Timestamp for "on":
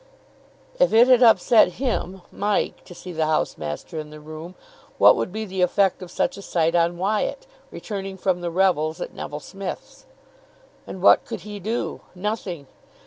6.73-6.97